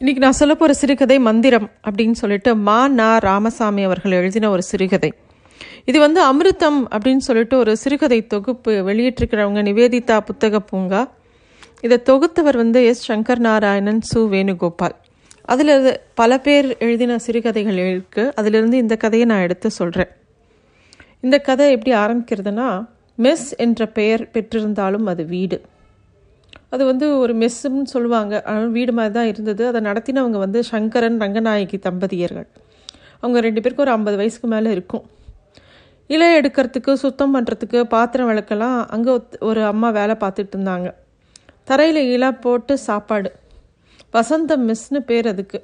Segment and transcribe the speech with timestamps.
[0.00, 5.12] இன்றைக்கி நான் சொல்ல போகிற சிறுகதை மந்திரம் அப்படின்னு சொல்லிட்டு மா நா ராமசாமி அவர்கள் எழுதின ஒரு சிறுகதை.
[5.84, 11.12] இது வந்து அமிர்தம் அப்படின்னு சொல்லிட்டு ஒரு சிறுகதை தொகுப்பு வெளியிட்டிருக்கிறவங்க நிவேதிதா புத்தக பூங்கா.
[11.80, 14.96] இதை தொகுத்தவர் வந்து எஸ் சங்கர் நாராயணன் சு வேணுகோபால்.
[15.42, 20.12] அதில் பல பேர் எழுதின சிறுகதைகள் இருக்குது அதிலிருந்து இந்த கதையை நான் எடுத்து சொல்கிறேன்
[21.20, 22.68] இந்த கதை எப்படி ஆரம்பிக்கிறதுனா
[23.18, 25.60] மெஸ் என்ற பெயர் பெற்றிருந்தாலும் அது வீடு.
[26.72, 28.42] அது வந்து ஒரு மெஸ்ஸுன்னு சொல்லுவாங்க.
[28.46, 29.62] ஆனால் வீடு மாதிரி தான் இருந்தது.
[29.66, 32.48] அதை நடத்தினவங்க வந்து சங்கரன் ரங்கநாயகி தம்பதியர்கள்.
[33.22, 35.04] அவங்க ரெண்டு பேருக்கும் ஒரு ஐம்பது வயசுக்கு மேலே இருக்கும்.
[36.06, 40.88] இலை எடுக்கிறதுக்கு சுத்தம் பண்ணுறதுக்கு பாத்திரம் விளக்கெல்லாம் அங்கே ஒரு அம்மா வேலை பார்த்துட்டு இருந்தாங்க.
[41.64, 43.30] தரையில் இலை போட்டு சாப்பாடு.
[44.14, 45.58] வசந்தம் மெஸ்ஸுன்னு பேர் அதுக்கு.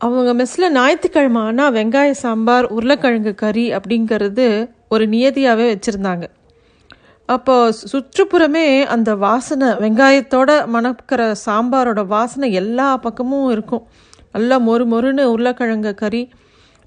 [0.00, 4.46] அவங்க மெஸ்ஸில் ஞாயிற்றுக்கிழமை ஆனால் வெங்காய சாம்பார் உருளைக்கிழங்கு கறி அப்படிங்கிறது
[4.88, 6.24] ஒரு நியதியாகவே வச்சுருந்தாங்க.
[7.26, 7.54] அப்போ
[7.92, 13.86] சுற்றுப்புறமே அந்த வாசனை வெங்காயத்தோட மணக்கிற சாம்பாரோட வாசனை எல்லா பக்கமும் இருக்கும்.
[14.32, 16.30] நல்லா மொறு மொறுன்னு உருளைக்கிழங்கு கறி.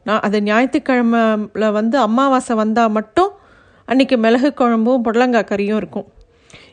[0.04, 3.32] நான் அது ஞாயிற்றுக்கிழமையில் வந்து அமாவாசை வந்தால் மட்டும்
[3.88, 6.08] அன்றைக்கி மிளகு குழம்பும் புடலங்காய் கறியும் இருக்கும்.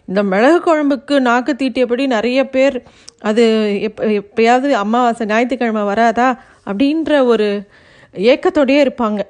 [0.06, 2.77] இந்த மிளகு குழம்புக்கு நாக்கு தீட்டியபடி நிறைய பேர்
[3.20, 3.45] அது
[3.83, 6.28] எப் எப்பயாவது அமாவாசை ஞாயிற்றுக்கிழமை வராதா
[6.64, 7.48] அப்படின்ற ஒரு
[8.14, 9.20] ஏக்கத்தோடையே இருப்பாங்க.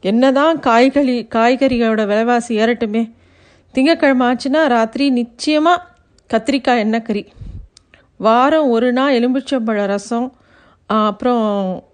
[0.00, 3.04] என்னதான் காய்கறி காய்கறியோட விலைவாசி ஏறட்டுமே.
[3.74, 5.84] திங்கக்கிழமை ஆச்சுன்னா ராத்திரி நிச்சயமாக
[6.30, 7.26] கத்திரிக்காய் எண்ணெய் கறி
[8.16, 10.32] வாரம் ஒரு நாள் எலும்பிச்சம்பழ ரசம்
[10.86, 11.44] அப்புறம்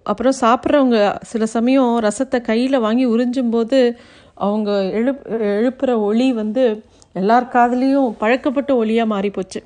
[0.03, 3.97] அப்புறம் சாப்பிட்றவங்க சில சமயம் ரசத்தை கையில் வாங்கி உறிஞ்சும்போது
[4.35, 9.61] அவங்க எழுப் எழுப்புகிற ஒளி வந்து எல்லார் காதுலேயும் பழக்கப்பட்ட ஒளியாக மாறிப்போச்சு.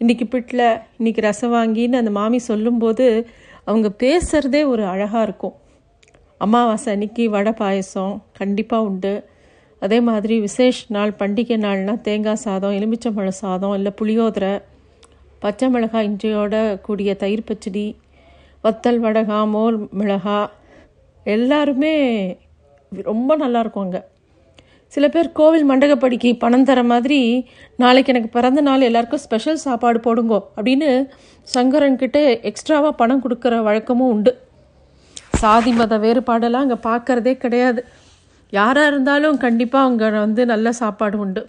[0.00, 3.06] இன்றைக்கி பிட்டில் இன்றைக்கி ரசம் வாங்கின்னு அந்த மாமி சொல்லும்போது
[3.64, 5.54] அவங்க பேசுகிறதே ஒரு அழகாக இருக்கும்.
[6.38, 9.14] அமாவாசை அன்னைக்கு வடை பாயசம் கண்டிப்பாக உண்டு.
[9.82, 14.52] அதே மாதிரி விசேஷ நாள் பண்டிகை நாள்னால் தேங்காய் சாதம் எலுமிச்சம்பழ சாதம் இல்லை புளியோதரை
[15.38, 16.54] பச்சை மிளகாய் இஞ்சியோட
[16.86, 17.86] கூடிய தயிர் பச்சடி
[18.64, 20.38] வத்தல் வடகா மோர் மிளகா
[21.26, 21.94] எல்லாருமே
[22.92, 24.00] ரொம்ப நல்லாயிருக்கும் அங்கே.
[24.92, 27.18] சில பேர் கோவில் மண்டகப்படிக்கு பணம் தர மாதிரி
[27.76, 30.88] நாளைக்கு எனக்கு பிறந்த நாள் எல்லாருக்கும் ஸ்பெஷல் சாப்பாடு போடுங்கோ அப்படின்னு
[31.54, 32.18] சங்கரன்கிட்ட
[32.50, 34.32] எக்ஸ்ட்ராவாக பணம் கொடுக்குற வழக்கமும் உண்டு.
[35.40, 37.80] சாதி மத வேறுபாடெல்லாம் அங்கே பார்க்குறதே கிடையாது.
[38.52, 41.42] யாராக இருந்தாலும் கண்டிப்பாக அங்கே வந்து நல்ல சாப்பாடு உண்டு.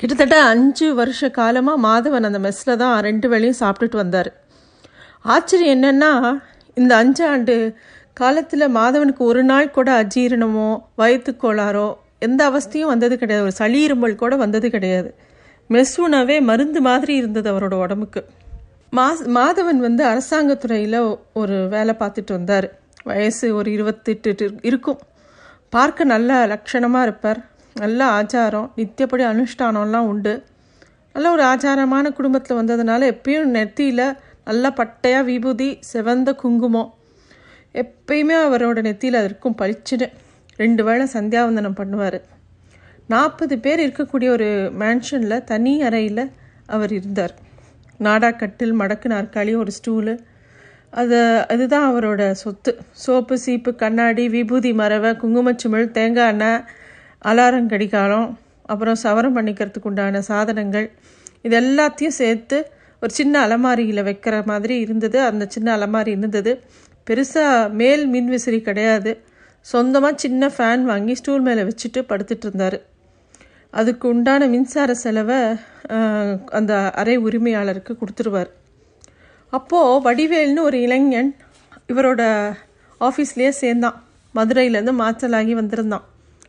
[0.00, 4.30] கிட்டத்தட்ட அஞ்சு வருஷ காலமாக மாதவன் அந்த மெஸ்ஸில் தான் ரெண்டு வேளையும் சாப்பிட்டுட்டு வந்தார்.
[5.34, 6.40] ஆச்சரியம் என்னென்னா
[6.74, 7.54] இந்த அஞ்சு ஆண்டு
[8.12, 10.68] காலத்தில் மாதவனுக்கு ஒரு நாள் கூட அஜீரணமோ
[11.00, 13.42] வயிற்று கோளாறோ எந்த அவஸ்தையும் வந்தது கிடையாது.
[13.42, 15.10] ஒரு சளி இருமல் கூட வந்தது கிடையாது.
[15.70, 18.22] மெஸ் உணவே மருந்து மாதிரி இருந்தது அவரோட உடம்புக்கு.
[18.90, 19.06] மா
[19.38, 20.98] மாதவன் வந்து அரசாங்கத்துறையில்
[21.32, 22.68] ஒரு வேலை பார்த்துட்டு வந்தார்.
[23.04, 25.00] வயசு ஒரு இருபத்தெட்டு இருக்கும்.
[25.74, 27.40] பார்க்க நல்ல லட்சணமாக இருப்பார்.
[27.74, 30.34] நல்ல ஆச்சாரம் நித்தியப்படி அனுஷ்டானம்லாம் உண்டு.
[31.14, 36.90] நல்ல ஒரு ஆச்சாரமான குடும்பத்தில் வந்ததுனால எப்பயும் நெத்தியில் நல்ல பட்டையாக விபூதி செவந்த குங்குமம்.
[37.82, 40.08] எப்பயுமே அவரோட நெத்தியில் இருக்கும் பளிச்சுன்னு.
[40.56, 42.18] ரெண்டு வேளை சந்தியாவந்தனம் பண்ணுவார்.
[43.06, 44.48] நாற்பது பேர் இருக்கக்கூடிய ஒரு
[44.78, 46.24] மேன்ஷனில் தனி அறையில்
[46.66, 47.34] அவர் இருந்தார்.
[47.98, 50.14] நாடா கட்டில் மடக்கு நாற்காலி ஒரு ஸ்டூலு
[51.00, 51.18] அது
[51.52, 52.72] அதுதான் அவரோட சொத்து.
[53.04, 56.62] சோப்பு சீப்பு கண்ணாடி விபூதி மரவை குங்குமச்சுமிழ் தேங்காய் எண்ணெய்
[57.30, 58.28] அலாரங்கடிகாலம்
[58.72, 60.88] அப்புறம் சவரம் பண்ணிக்கிறதுக்கு உண்டான சாதனங்கள்.
[61.46, 62.58] இது எல்லாத்தையும் சேர்த்து
[63.02, 65.18] ஒரு சின்ன அலமாரியில் வைக்கிற மாதிரி இருந்தது.
[65.20, 66.52] அந்த சின்ன அலமாரி இருந்தது.
[67.06, 69.10] பெருசாக மேல் மின் விசிறி கிடையாது.
[69.66, 72.78] சொந்தமாக சின்ன ஃபேன் வாங்கி ஸ்டூல் மேலே வச்சுட்டு படுத்துட்டு இருந்தார்.
[73.70, 75.40] அதுக்கு உண்டான மின்சார செலவை
[76.58, 78.50] அந்த அறை உரிமையாளருக்கு கொடுத்துருவார்.
[79.50, 81.36] அப்போது வடிவேல்னு ஒரு இளைஞன்
[81.88, 82.52] இவரோட
[83.00, 84.04] ஆஃபீஸ்லேயே சேர்ந்தான்.
[84.34, 86.04] மதுரையிலேருந்து மாச்சலாகி வந்திருந்தான்.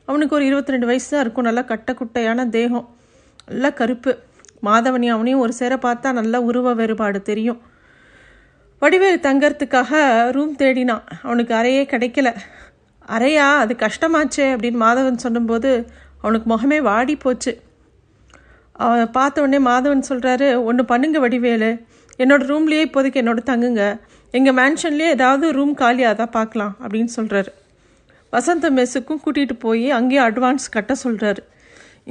[0.06, 1.44] அவனுக்கு ஒரு இருபத்தி ரெண்டு வயசு தான் இருக்கும்.
[1.44, 2.96] நல்லா கட்ட குட்டையான தேகம்.
[3.46, 4.18] நல்லா கருப்பு.
[4.63, 7.62] மாதவனி அவனையும் ஒரு சேர பார்த்தா நல்லா உருவ வேறுபாடு தெரியும்.
[8.81, 11.02] வடிவேல் தங்கறதுக்காக ரூம் தேடினான்.
[11.24, 12.35] அவனுக்கு அறையே கிடைக்கல.
[13.08, 13.58] அறையா?
[13.58, 15.88] அது கஷ்டமாச்சே அப்படின்னு மாதவன் சொல்லும்போது
[16.22, 17.62] அவனுக்கு முகமே வாடி போச்சு.
[18.72, 21.85] அவன் பார்த்த உடனே மாதவன் சொல்கிறாரு ஒன்று பண்ணுங்க வடிவேலு.
[22.19, 23.83] என்னோடய ரூம்லேயே இப்போதைக்கு என்னோட தங்குங்க.
[24.34, 27.52] எங்கள் மேன்ஷன்லேயே ஏதாவது ரூம் காலியாக தான் பார்க்கலாம் அப்படின்னு சொல்கிறாரு
[28.34, 31.41] வசந்த மெஸ்ஸுக்கும் கூட்டிகிட்டு போய் அங்கேயே அட்வான்ஸ் கட்ட சொல்கிறாரு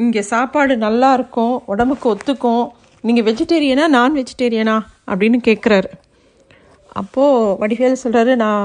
[0.02, 2.64] இங்கே சாப்பாடு நல்லா இருக்கும் உடம்புக்கு ஒத்துக்கும்.
[3.04, 4.76] நீங்கள் வெஜிடேரியனா நான் வெஜிடேரியனா
[5.10, 5.90] அப்படின்னு கேட்குறாரு
[7.00, 8.64] அப்போது வடிவேல் சொல்கிறாரு நான்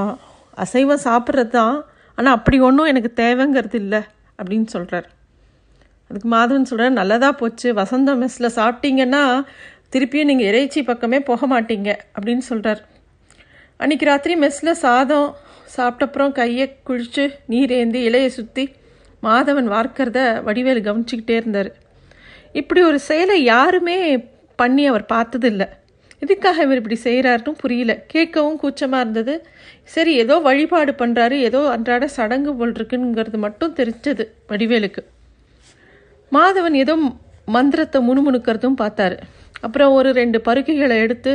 [0.64, 1.76] அசைவம் சாப்பிட்றது தான்
[2.18, 4.00] ஆனால் அப்படி ஒன்றும் எனக்கு தேவைங்கிறது இல்லை
[4.38, 5.08] அப்படின்னு சொல்கிறார்
[6.10, 7.68] அதுக்கு மாதவன் சொல்கிறார் நல்லதாக போச்சு.
[7.80, 9.22] வசந்த மெஸ்ஸில் சாப்பிட்டீங்கன்னா
[9.94, 12.82] திருப்பியும் நீங்கள் இறைச்சி பக்கமே போக மாட்டீங்க அப்படின்னு சொல்கிறார்
[13.80, 15.28] அன்றைக்கி ராத்திரி மெஸ்ஸில் சாதம்
[15.76, 18.64] சாப்பிட்டப்புறம் கையை குளித்து நீர் ஏந்தி இலையை சுற்றி
[19.22, 21.70] மாதவன் வார்க்கிறத வடிவேல் கவனிச்சிக்கிட்டே இருந்தார்.
[22.60, 23.96] இப்படி ஒரு செயலை யாருமே
[24.60, 25.66] பண்ணி அவர் பார்த்ததில்லை.
[26.24, 27.92] இதுக்காக இவர் இப்படி செய்கிறாருன்னு புரியல.
[28.12, 29.34] கேட்கவும் கூச்சமாக இருந்தது.
[29.94, 35.02] சரி ஏதோ வழிபாடு பண்ணுறாரு ஏதோ அன்றாட சடங்கு போல் இருக்குங்கிறது மட்டும் தெரிஞ்சது வடிவேலுக்கு.
[36.32, 36.96] மாதவன் ஏதோ
[37.56, 39.16] மந்திரத்தை முணுமுணுக்கிறதும் பார்த்தாரு.
[39.64, 41.32] அப்புறம் ஒரு ரெண்டு பருக்கைகளை எடுத்து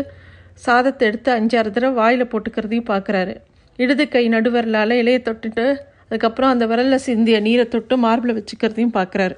[0.66, 3.36] சாதத்தை எடுத்து அஞ்சாறு தடவை வாயில் போட்டுக்கிறதையும் பார்க்குறாரு
[3.80, 5.66] இடது கை நடுவரலால் இலையை தொட்டுட்டு
[6.10, 9.36] அதுக்கப்புறம் அந்த விரலில் சிந்திய நீரை தொட்டு மார்பில் வச்சுக்கிறதையும் பார்க்குறாரு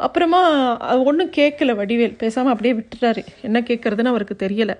[0.00, 0.40] அப்புறமா
[0.90, 2.18] அது ஒன்றும் கேட்கல வடிவேல்.
[2.22, 3.22] பேசாமல் அப்படியே விட்டுறாரு.
[3.46, 4.76] என்ன கேட்குறதுன்னு அவருக்கு தெரியலை.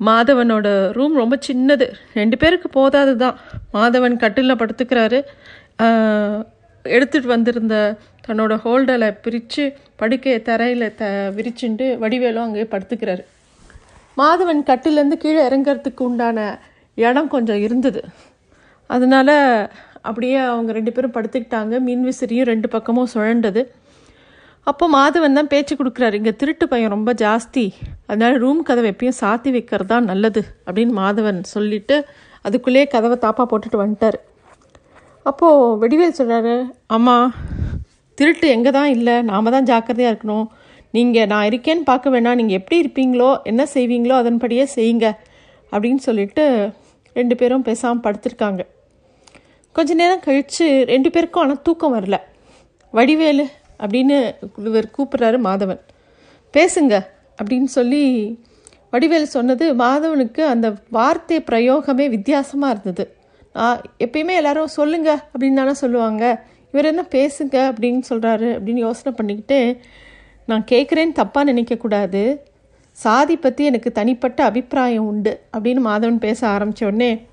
[0.00, 1.86] மாதவனோட ரூம் ரொம்ப சின்னது.
[2.20, 3.36] ரெண்டு பேருக்கு போதாது தான்
[3.76, 5.20] மாதவன் கட்டிலில் படுத்துக்கிறாரு.
[6.84, 7.76] எடுத்துகிட்டு வந்திருந்த
[8.26, 9.64] தன்னோட ஹோல்டலை பிரித்து
[10.00, 11.04] படுக்கையை தரையில் த
[11.36, 13.22] விரிச்சுண்டு வடிவேலும் அங்கேயே படுத்துக்கிறாரு.
[14.16, 16.38] மாதவன் கட்டிலேருந்து கீழே இறங்கிறதுக்கு உண்டான
[16.94, 18.02] இடம் கொஞ்சம் இருந்தது.
[18.86, 19.36] அதனால்
[20.08, 21.74] அப்படியே அவங்க ரெண்டு பேரும் படுத்துக்கிட்டாங்க.
[21.88, 23.62] மின் விசிறியும் ரெண்டு பக்கமும் சுழண்டது.
[24.70, 26.14] அப்போ மாதவன் தான் பேச்சு கொடுக்குறாரு.
[26.14, 27.64] இங்கே திருட்டு பையன் ரொம்ப ஜாஸ்தி.
[28.06, 30.42] அதனால் ரூம் கதவை எப்பயும் சாத்தி வைக்கிறது தான் நல்லது.
[30.66, 31.96] அப்படின்னு மாதவன் சொல்லிவிட்டு
[32.48, 34.18] அதுக்குள்ளேயே கதவை தாப்பா போட்டுட்டு வந்துட்டார்.
[35.30, 36.54] அப்போது வெடிவேல் சொல்கிறாரு
[36.96, 37.16] அம்மா
[38.18, 39.14] திருட்டு எங்கே தான் இல்லை?
[39.30, 40.46] நாம் தான் ஜாக்கிரதையாக இருக்கணும்.
[40.96, 42.38] நீங்கள் நான் இருக்கேன்னு பார்க்க வேணாம்.
[42.40, 45.06] நீங்கள் எப்படி இருப்பீங்களோ என்ன செய்வீங்களோ அதன்படியே செய்யுங்க.
[45.72, 46.44] அப்படின்னு சொல்லிட்டு
[47.18, 48.62] ரெண்டு பேரும் பேசாமல் படுத்திருக்காங்க.
[49.76, 52.16] கொஞ்ச நேரம் கழித்து ரெண்டு பேருக்கும் ஆனால் தூக்கம் வரல.
[52.94, 53.46] வடிவேலு
[53.82, 54.16] அப்படின்னு
[54.70, 55.80] இவர் கூப்பிட்றாரு மாதவன்.
[56.54, 56.94] பேசுங்க
[57.38, 58.02] அப்படின்னு சொல்லி
[58.92, 60.66] வடிவேல் சொன்னது மாதவனுக்கு அந்த
[60.96, 63.04] வார்த்தை பிரயோகமே வித்தியாசமாக இருந்தது.
[63.98, 66.44] எப்பயுமே எல்லாரும் சொல்லுங்க அப்படின்னு தானே சொல்லுவாங்க.
[66.72, 69.80] இவர் என்ன பேசுங்க அப்படின்னு சொல்கிறாரு அப்படின்னு யோசனை பண்ணிக்கிட்டு
[70.46, 72.38] நான் கேட்குறேன்னு தப்பாக நினைக்கக்கூடாது
[72.90, 77.26] சாதி பற்றி எனக்கு தனிப்பட்ட அபிப்பிராயம் உண்டு அப்படின்னு மாதவன் பேச ஆரம்பித்த உடனே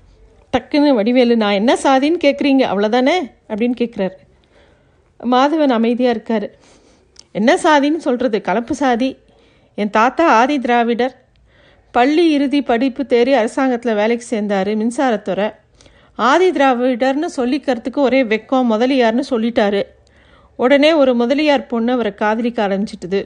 [0.56, 3.16] டக்குன்னு வடிவேலு நான் என்ன சாதின்னு கேட்குறீங்க அவ்வளோதானே
[3.48, 4.16] அப்படின்னு கேட்குறாரு
[5.32, 6.46] மாதவன் அமைதியாக இருக்கார்.
[7.32, 9.16] என்ன சாதின்னு சொல்கிறது கலப்பு சாதி.
[9.74, 11.24] என் தாத்தா ஆதி திராவிடர்.
[11.90, 15.48] பள்ளி இறுதி படிப்பு தேறி அரசாங்கத்தில் வேலைக்கு சேர்ந்தார் மின்சாரத்துறை.
[16.20, 19.82] ஆதி திராவிடர்னு சொல்லிக்கிறதுக்கு ஒரே வெக்கம் முதலியார்னு சொல்லிட்டாரு.
[20.56, 23.20] உடனே ஒரு முதலியார் பொண்ணு அவரை காதலிக்க ஆரம்பிச்சிட்டுது.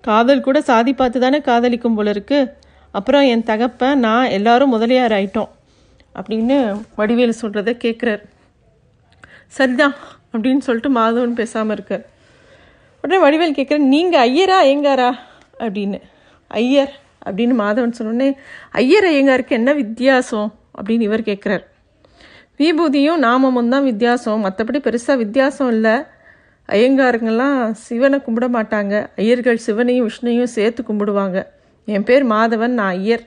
[0.00, 2.52] காதல் கூட சாதி பார்த்து தானே காதலிக்கும் போல இருக்கு.
[2.90, 5.48] அப்புறம் என் தகப்பன் நான் எல்லாரும் முதலியார் ஆயிட்டோம்
[6.14, 6.58] அப்படின்னு
[6.98, 8.22] வடிவேல் சொல்கிறத கேட்குறார்
[9.46, 9.94] சரிதான்
[10.32, 12.06] அப்படின்னு சொல்லிட்டு மாதவன் பேசாமல் இருக்கார்.
[13.02, 15.10] உடனே வடிவேல் கேட்குறேன் நீங்கள் ஐயரா ஐயங்காரா?
[15.58, 16.00] அப்படின்னு.
[16.48, 16.92] ஐயர்
[17.26, 18.32] அப்படின்னு மாதவன் சொன்னோடனே
[18.70, 20.54] ஐயர் ஐயங்காருக்கு என்ன வித்தியாசம்?
[20.78, 21.68] அப்படின்னு இவர் கேட்குறார்
[22.60, 24.44] விபூதியும் நாமமும் தான் வித்தியாசம்.
[24.44, 25.94] மற்றபடி பெருசாக வித்தியாசம் இல்லை.
[26.68, 29.06] ஐயங்காருங்கெல்லாம் சிவனை கும்பிட மாட்டாங்க.
[29.16, 31.46] ஐயர்கள் சிவனையும் விஷ்ணுவையும் சேர்த்து கும்பிடுவாங்க.
[31.84, 33.24] என் பேர் மாதவன் நான் ஐயர்.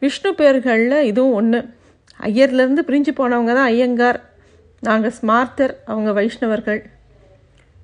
[0.00, 1.58] விஷ்ணு பேர்களில் இதுவும் ஒன்று
[2.20, 4.20] ஐயர்லேருந்து பிரிஞ்சு போனவங்க தான் ஐயங்கார்.
[4.80, 6.82] நாங்கள் ஸ்மார்த்தர் அவங்க வைஷ்ணவர்கள்.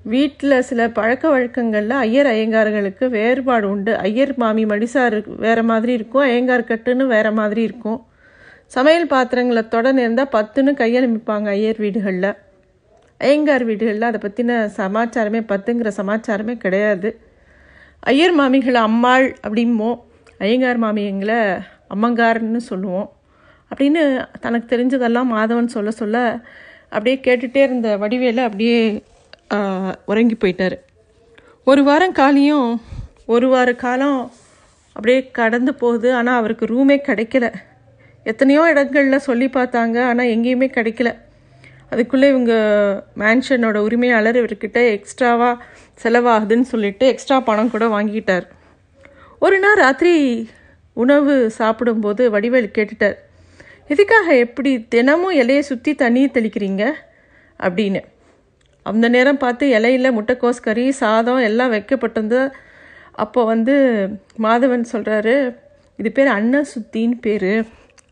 [0.02, 3.96] வீட்டில் சில பழக்க வழக்கங்களில் ஐயர் ஐயங்கார்களுக்கு வேறுபாடு உண்டு.
[3.96, 8.00] ஐயர் மாமி மடிசார் வேறு மாதிரி இருக்கும் ஐயங்கார் கட்டுன்னு வேறு மாதிரி இருக்கும்.
[8.74, 12.30] சமையல் பாத்திரங்களை தொடர்ந்து இருந்தால் பத்துன்னு கையனுப்பிப்பாங்க ஐயர் வீடுகளில்.
[13.20, 17.10] ஐயங்கார் வீடுகளில் அதை பற்றின சமாச்சாரமே பத்துங்கிற சமாச்சாரமே கிடையாது.
[18.12, 19.90] ஐயர் மாமிகளை அம்மாள் அப்படிம்போ
[20.46, 21.40] ஐயங்கார் மாமியங்களை
[21.94, 23.08] அம்மங்கார்னு சொல்லுவோம்.
[23.70, 24.02] அப்படின்னு
[24.44, 26.18] தனக்கு தெரிஞ்சதெல்லாம் மாதவன் சொல்ல சொல்ல
[26.94, 28.78] அப்படியே கேட்டுகிட்டே இருந்த வடிவேல அப்படியே
[30.12, 30.76] உறங்கி போயிட்டார்.
[31.70, 32.70] ஒரு வாரம் காலியும்
[33.34, 34.20] ஒரு வார காலம்
[34.96, 36.08] அப்படியே கடந்து போகுது.
[36.18, 37.46] ஆனால் அவருக்கு ரூமே கிடைக்கல.
[38.24, 41.10] எத்தனையோ இடங்களில் சொல்லி பார்த்தாங்க ஆனால் எங்கேயுமே கிடைக்கல.
[41.92, 42.54] அதுக்குள்ளே இவங்க
[43.22, 45.60] மேன்ஷனோட உரிமையாளர் இவர்கிட்ட எக்ஸ்ட்ராவாக
[46.02, 48.46] செலவாகுதுன்னு சொல்லிட்டு எக்ஸ்ட்ரா பணம் கூட வாங்கிட்டார்.
[49.38, 50.14] ஒரு நாள் ராத்திரி
[50.96, 53.16] உணவு சாப்பிடும்போது வடிவேல் கேட்டுட்டார்
[53.88, 56.84] எதுக்காக எப்படி தினமும் இலையை சுற்றி தண்ணியை தெளிக்கிறீங்க?
[57.60, 58.00] அப்படின்னு.
[58.82, 62.38] அந்த நேரம் பார்த்து இலையில முட்டைக்கோஸ் கறி சாதம் எல்லாம் வைக்கப்பட்டிருந்த
[63.24, 63.74] அப்போ வந்து
[64.42, 65.34] மாதவன் சொல்கிறாரு
[65.98, 67.52] இது பேர் அன்ன சுத்தின்னு பேர்.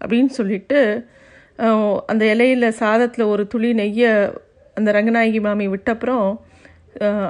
[0.02, 0.78] அப்படின்னு சொல்லிட்டு
[2.06, 4.12] அந்த இலையில் சாதத்தில் ஒரு துளி நெய்யை
[4.74, 6.26] அந்த ரங்கநாயகி மாமி விட்டப்புறம்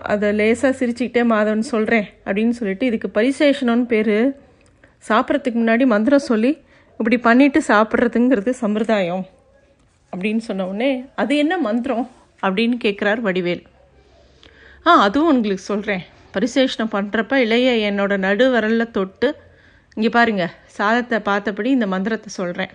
[0.02, 4.14] அதை லேசாக சிரிச்சுக்கிட்டே மாதவன் சொல்கிறேன் அப்படின்னு சொல்லிட்டு இதுக்கு பரிசேஷனம்னு பேர்
[5.08, 6.50] சாப்பிட்றதுக்கு முன்னாடி மந்திரம் சொல்லி
[7.00, 9.24] இப்படி பண்ணிட்டு சாப்பிட்றதுங்கிறது சம்பிரதாயம்
[10.12, 12.10] அப்படின்னு சொன்ன உடனே அது என்ன மந்திரம்?
[12.42, 13.62] அப்படின்னு கேட்குறார் வடிவேல்.
[14.86, 16.02] ஆ அதுவும் உங்களுக்கு சொல்கிறேன்
[16.34, 19.28] பரிசேஷனம் பண்ணுறப்ப இளைய என்னோட நடு விரலில் தொட்டு
[19.96, 20.44] இங்கே பாருங்க
[20.76, 22.70] சாதத்தை பார்த்தபடி இந்த மந்திரத்தை சொல்கிறேன்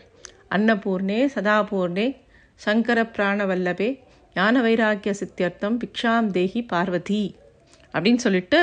[0.56, 2.06] அன்னபூர்ணே சதாபூர்ணே
[2.56, 3.88] சங்கர பிராணவல்லபே
[4.34, 7.24] ஞான வைராக்கிய சித்தியர்த்தம் பிக்ஷாம் தேகி பார்வதி
[7.94, 8.60] அப்படின்னு சொல்லிட்டு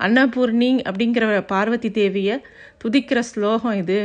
[0.00, 2.36] அன்னபூர்ணி அப்படிங்கிற பார்வதி தேவியை
[2.82, 4.00] துதிக்கிற ஸ்லோகம் இது.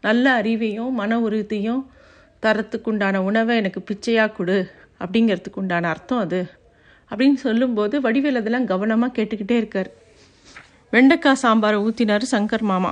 [0.00, 1.82] நல்ல அறிவையும் மன உறுதியும்
[2.42, 4.58] தரத்துக்குண்டான உணவை எனக்கு பிச்சையாக கொடு
[5.00, 6.40] அப்படிங்கிறதுக்குண்டான அர்த்தம் அது.
[7.10, 9.90] அப்படின்னு சொல்லும்போது வடிவேல் அதெல்லாம் கவனமாக கேட்டுக்கிட்டே இருக்கார்.
[10.94, 12.90] வெண்டைக்காய் சாம்பாரை ஊற்றினார் சங்கர் மாமா.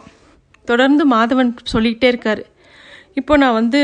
[0.71, 2.43] தொடர்ந்து மாதவன் சொல்லிகிட்டே இருக்கார்.
[3.21, 3.81] இப்போ நான் வந்து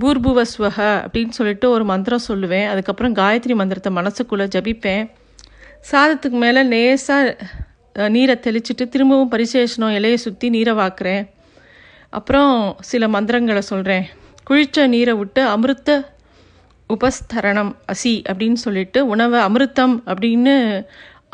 [0.00, 2.66] பூர்புவஸ்வக அப்படின்னு சொல்லிட்டு ஒரு மந்திரம் சொல்லுவேன்.
[2.72, 5.04] அதுக்கப்புறம் காயத்ரி மந்திரத்தை மனசுக்குள்ளே ஜபிப்பேன்.
[5.90, 11.24] சாதத்துக்கு மேலே லேசாக நீரை தெளிச்சிட்டு திரும்பவும் பரிசேஷனம் இலையை சுற்றி நீரை வாக்குறேன்.
[12.18, 12.52] அப்புறம்
[12.90, 14.04] சில மந்திரங்களை சொல்கிறேன்
[14.48, 15.90] குளிச்ச நீரை விட்டு அமிர்த
[16.94, 20.54] உபஸ்தரணம் அசி அப்படின்னு சொல்லிட்டு உணவை அமிர்தம் அப்படின்னு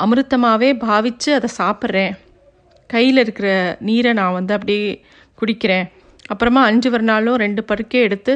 [0.04, 2.12] அமிர்தமாகவே பாவித்து அதை சாப்பிட்றேன்.
[2.90, 3.48] கையில் இருக்கிற
[3.88, 4.86] நீரை நான் வந்து அப்படியே
[5.40, 5.86] குடிக்கிறேன்.
[6.32, 8.32] அப்புறமா அஞ்சு ஒரு நாளும் ரெண்டு பருக்கே எடுத்து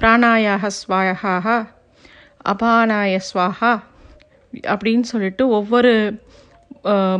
[0.00, 1.54] பிராணாயாக ஸ்வாயாக
[2.52, 3.72] அபானாய ஸ்வாஹா
[4.72, 5.92] அப்படின்னு சொல்லிட்டு ஒவ்வொரு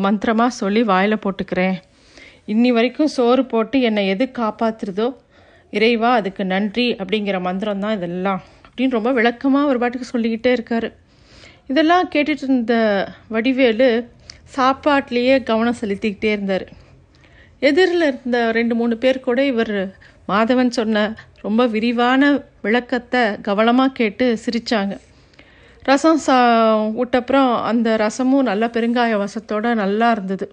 [0.04, 1.76] மந்திரமாக சொல்லி வாயில் போட்டுக்கிறேன்.
[2.52, 5.08] இன்னி வரைக்கும் சோறு போட்டு என்னை எது காப்பாற்றுறதோ
[5.76, 10.88] இறைவா அதுக்கு நன்றி அப்படிங்கிற மந்திரம் தான் இதெல்லாம் அப்படின்னு ரொம்ப விளக்கமாக ஒரு பாட்டுக்கு சொல்லிக்கிட்டே இருக்கார்.
[11.70, 12.74] இதெல்லாம் கேட்டுட்டு இருந்த
[13.34, 13.88] வடிவேலு
[14.56, 16.66] சாப்பாட்லேயே கவனம் செலுத்திக்கிட்டே இருந்தார்.
[17.68, 19.76] எதிரில் இருந்த ரெண்டு மூணு பேர் கூட இவர்
[20.28, 21.02] மாதவன் சொன்ன
[21.40, 22.30] ரொம்ப விரிவான
[22.64, 24.94] விளக்கத்தை கவனமாக கேட்டு சிரித்தாங்க
[25.82, 26.36] ரசம் சா
[26.98, 30.46] விட்டப்புறம் அந்த ரசமும் நல்ல பெருங்காய வசத்தோட நல்லா இருந்தது.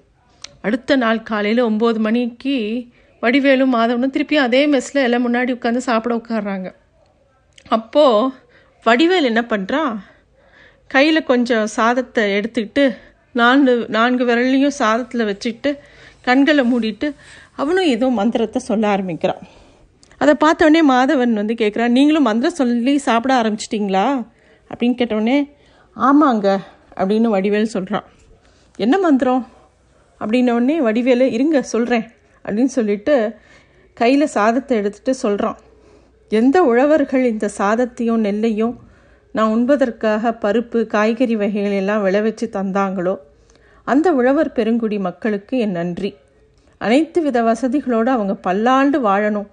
[0.61, 2.55] அடுத்த நாள் காலையில் ஒம்பது மணிக்கு
[3.23, 6.69] வடிவேலும் மாதவனும் திருப்பியும் அதே மெஸ்ஸில் எல்லாம் முன்னாடி உட்காந்து சாப்பிட உட்காடுறாங்க
[7.77, 8.31] அப்போது
[8.85, 9.93] வடிவேல் என்ன பண்ணுறான்
[10.93, 12.83] கையில் கொஞ்சம் சாதத்தை எடுத்துக்கிட்டு
[13.35, 15.71] நான்கு நான்கு விரல்லையும் சாதத்தில் வச்சுக்கிட்டு
[16.21, 17.07] கண்களை மூடிட்டு
[17.61, 19.41] அவனும் ஏதோ மந்திரத்தை சொல்ல ஆரம்பிக்கிறான்.
[20.21, 24.05] அதை பார்த்தோடனே மாதவன் வந்து கேட்குறான் நீங்களும் மந்திரம் சொல்லி சாப்பிட ஆரம்பிச்சிட்டிங்களா?
[24.69, 25.37] அப்படின்னு கேட்டோடனே
[25.97, 26.47] ஆமாங்க
[26.99, 28.05] அப்படின்னு வடிவேல் சொல்கிறான்
[28.79, 29.43] என்ன மந்திரம்?
[30.21, 32.05] அப்படின்னோடனே வடிவேலு இருங்க சொல்கிறேன்
[32.45, 33.15] அப்படின்னு சொல்லிட்டு
[33.97, 35.59] கையில் சாதத்தை எடுத்துகிட்டு சொல்கிறான்
[36.31, 38.75] எந்த உழவர்கள் இந்த சாதத்தையும் நெல்லையும்
[39.35, 43.13] நான் உண்பதற்காக பருப்பு காய்கறி வகைகள் எல்லாம் விளைவிச்சு தந்தாங்களோ?
[43.87, 46.11] அந்த உழவர் பெருங்குடி மக்களுக்கு என் நன்றி.
[46.81, 49.49] அனைத்து வித வசதிகளோடு அவங்க பல்லாண்டு வாழணும்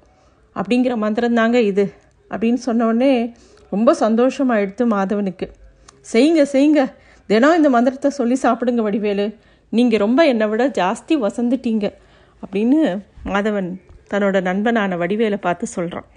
[0.56, 1.84] அப்படிங்கிற மந்திரம் தாங்க இது
[2.30, 3.12] அப்படின்னு சொன்னோடனே
[3.72, 5.46] ரொம்ப சந்தோஷமாயிடுத்து மாதவனுக்கு.
[6.12, 6.82] செய்யுங்க செய்யுங்க
[7.28, 9.26] தினம் இந்த மந்திரத்தை சொல்லி சாப்பிடுங்க வடிவேலு.
[9.72, 11.86] நீங்கள் ரொம்ப என்னை விட ஜாஸ்தி வசந்துட்டீங்க
[12.42, 12.80] அப்படின்னு
[13.32, 13.68] மாதவன்
[14.12, 16.08] தன்னோட நண்பனான வடிவேலை பார்த்து சொல்கிறான்